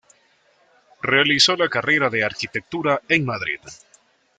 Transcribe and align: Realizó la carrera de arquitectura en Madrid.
Realizó 1.03 1.55
la 1.55 1.69
carrera 1.69 2.09
de 2.09 2.23
arquitectura 2.23 3.01
en 3.07 3.23
Madrid. 3.23 3.59